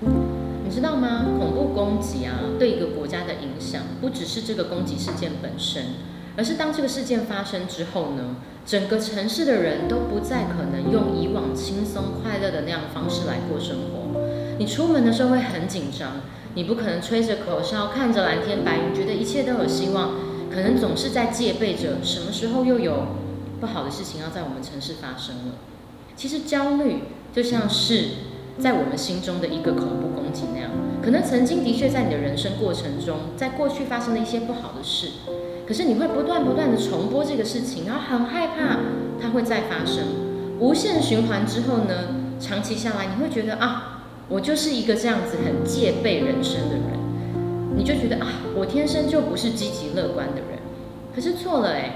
[0.00, 1.24] 你知道吗？
[1.38, 5.84] 恐怖攻击啊，对一个国家的影响，不只是这个攻击事件本身，
[6.36, 8.36] 而是当这个事件发生之后呢，
[8.66, 14.20] 整个城市的人都不再可能用以往轻松快乐的那样方式来过生活。
[14.58, 16.20] 你出门的时候会很紧张，
[16.54, 20.10] 你不可能吹着口哨，看着蓝天白云，觉得一切都有希望，
[20.50, 23.06] 可能总是在戒备着什么时候又有
[23.60, 25.54] 不好的事情要在我们城市发生了。
[26.14, 28.08] 其实焦虑就像是
[28.58, 30.70] 在我们心中的一个恐怖攻击那样，
[31.02, 35.08] 可能曾经的确在你的人生过程中，在过去发生了一些不好的事，
[35.66, 38.78] 可是你会不断不断的重播这个事情，然后很害怕
[39.20, 40.04] 它会再发生，
[40.58, 42.08] 无限循环之后呢，
[42.40, 46.98] 长期下来你会觉得啊，我就是一个这样子很戒备人生的人，
[47.76, 48.26] 你就觉得啊，
[48.56, 50.58] 我天生就不是积极乐观的人，
[51.14, 51.92] 可是错了诶，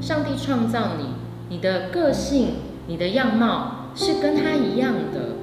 [0.00, 1.06] 上帝创造你，
[1.48, 2.56] 你的个性。
[2.88, 5.34] 你的样貌是跟他一样的，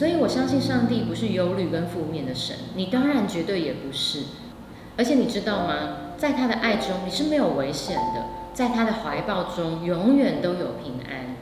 [0.00, 4.20] 所以我相信上帝不是忧虑跟负面的神，你当然绝对也不是。
[4.96, 6.14] 而且你知道吗？
[6.16, 11.36] 在他的爱中你是没有危险的，在他的怀抱中永远都有平安。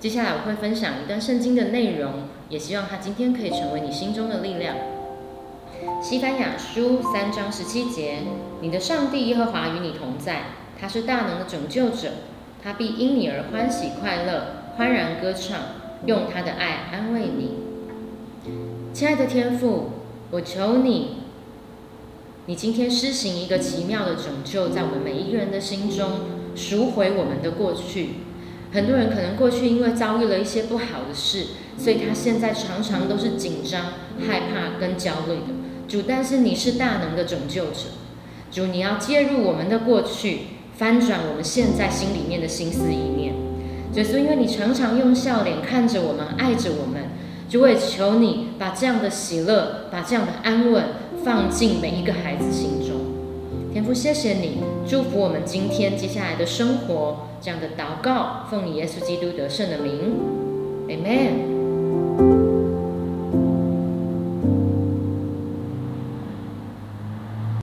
[0.00, 4.76] 接下来我会分享一段圣经的内容，也希望他今天可以成为你心中的力量。
[6.00, 8.20] 西班牙书三章十七节：
[8.62, 10.44] 你的上帝耶和华与你同在，
[10.80, 12.12] 他是大能的拯救者。
[12.62, 15.58] 他必因你而欢喜快乐，欢然歌唱，
[16.06, 17.63] 用他的爱安慰你。
[18.94, 19.90] 亲爱的天父，
[20.30, 21.16] 我求你，
[22.46, 26.20] 你今天施行一个奇妙的拯救，在我们每一个人的心中
[26.54, 28.10] 赎回我们的过去。
[28.72, 33.94] 很多人可能过去因为遭遇了一些不好的事，所以他现在常常都是紧张、
[34.28, 35.88] 害怕跟焦虑的。
[35.88, 37.90] 主，但是你是大能的拯救者，
[38.52, 40.42] 主，你要介入我们的过去。
[40.76, 43.34] 翻转我们现在心里面的心思意念，
[43.94, 47.10] 耶稣，因为你常常用笑脸看着我们，爱着我们，
[47.48, 50.84] 就会求你把这样的喜乐，把这样的安稳
[51.24, 52.96] 放进每一个孩子心中。
[53.72, 60.14] 天父，谢谢你祝福我们今天接下来的生活，这样的祷告，奉以耶稣基督得胜的名
[60.88, 62.53] ，Amen。